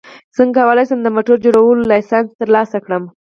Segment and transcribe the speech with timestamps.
[0.37, 3.03] څنګه کولی شم د موټر چلولو لایسنس ترلاسه کړم